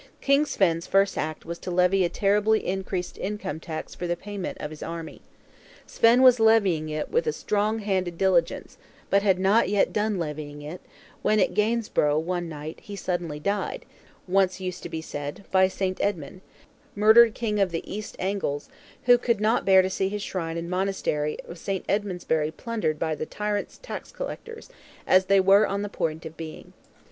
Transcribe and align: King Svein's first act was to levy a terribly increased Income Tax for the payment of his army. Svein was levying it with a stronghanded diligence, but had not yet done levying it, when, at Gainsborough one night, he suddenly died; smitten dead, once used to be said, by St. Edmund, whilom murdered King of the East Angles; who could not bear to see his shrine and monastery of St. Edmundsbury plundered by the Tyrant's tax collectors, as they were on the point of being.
King 0.19 0.47
Svein's 0.47 0.87
first 0.87 1.15
act 1.15 1.45
was 1.45 1.59
to 1.59 1.69
levy 1.69 2.03
a 2.03 2.09
terribly 2.09 2.65
increased 2.65 3.19
Income 3.19 3.59
Tax 3.59 3.93
for 3.93 4.07
the 4.07 4.15
payment 4.17 4.57
of 4.57 4.71
his 4.71 4.81
army. 4.81 5.21
Svein 5.85 6.23
was 6.23 6.39
levying 6.39 6.89
it 6.89 7.11
with 7.11 7.27
a 7.27 7.31
stronghanded 7.31 8.17
diligence, 8.17 8.79
but 9.11 9.21
had 9.21 9.37
not 9.37 9.69
yet 9.69 9.93
done 9.93 10.17
levying 10.17 10.63
it, 10.63 10.81
when, 11.21 11.39
at 11.39 11.53
Gainsborough 11.53 12.17
one 12.17 12.49
night, 12.49 12.79
he 12.81 12.95
suddenly 12.95 13.39
died; 13.39 13.81
smitten 13.85 14.25
dead, 14.25 14.25
once 14.33 14.59
used 14.59 14.81
to 14.81 14.89
be 14.89 15.03
said, 15.03 15.45
by 15.51 15.67
St. 15.67 15.99
Edmund, 16.01 16.41
whilom 16.41 16.41
murdered 16.99 17.35
King 17.35 17.59
of 17.59 17.69
the 17.69 17.83
East 17.87 18.15
Angles; 18.17 18.69
who 19.03 19.19
could 19.19 19.39
not 19.39 19.65
bear 19.65 19.83
to 19.83 19.89
see 19.91 20.09
his 20.09 20.23
shrine 20.23 20.57
and 20.57 20.67
monastery 20.67 21.37
of 21.47 21.59
St. 21.59 21.85
Edmundsbury 21.87 22.49
plundered 22.49 22.97
by 22.97 23.13
the 23.13 23.27
Tyrant's 23.27 23.77
tax 23.77 24.11
collectors, 24.11 24.67
as 25.05 25.25
they 25.25 25.39
were 25.39 25.67
on 25.67 25.83
the 25.83 25.89
point 25.89 26.25
of 26.25 26.35
being. 26.35 26.73